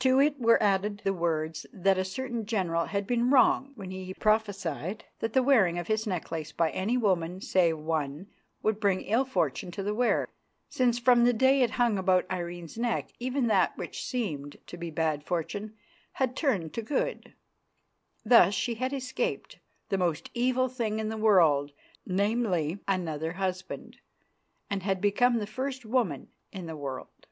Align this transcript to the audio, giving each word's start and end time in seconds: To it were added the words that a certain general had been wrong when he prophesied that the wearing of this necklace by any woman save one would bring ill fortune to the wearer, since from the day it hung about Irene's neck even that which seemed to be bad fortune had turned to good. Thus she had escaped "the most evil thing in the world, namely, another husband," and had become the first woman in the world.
To 0.00 0.20
it 0.20 0.38
were 0.38 0.62
added 0.62 1.00
the 1.04 1.12
words 1.14 1.64
that 1.72 1.96
a 1.96 2.04
certain 2.04 2.44
general 2.44 2.84
had 2.84 3.06
been 3.06 3.30
wrong 3.30 3.72
when 3.76 3.90
he 3.90 4.12
prophesied 4.12 5.06
that 5.20 5.32
the 5.32 5.42
wearing 5.42 5.78
of 5.78 5.86
this 5.86 6.06
necklace 6.06 6.52
by 6.52 6.68
any 6.72 6.98
woman 6.98 7.40
save 7.40 7.78
one 7.78 8.26
would 8.62 8.78
bring 8.78 9.00
ill 9.00 9.24
fortune 9.24 9.70
to 9.70 9.82
the 9.82 9.94
wearer, 9.94 10.28
since 10.68 10.98
from 10.98 11.24
the 11.24 11.32
day 11.32 11.62
it 11.62 11.70
hung 11.70 11.96
about 11.96 12.30
Irene's 12.30 12.76
neck 12.76 13.12
even 13.20 13.46
that 13.46 13.74
which 13.78 14.04
seemed 14.04 14.58
to 14.66 14.76
be 14.76 14.90
bad 14.90 15.24
fortune 15.24 15.74
had 16.12 16.36
turned 16.36 16.74
to 16.74 16.82
good. 16.82 17.32
Thus 18.22 18.52
she 18.52 18.74
had 18.74 18.92
escaped 18.92 19.60
"the 19.88 19.96
most 19.96 20.28
evil 20.34 20.68
thing 20.68 20.98
in 20.98 21.08
the 21.08 21.16
world, 21.16 21.72
namely, 22.04 22.80
another 22.86 23.32
husband," 23.32 23.96
and 24.68 24.82
had 24.82 25.00
become 25.00 25.38
the 25.38 25.46
first 25.46 25.86
woman 25.86 26.28
in 26.52 26.66
the 26.66 26.76
world. 26.76 27.28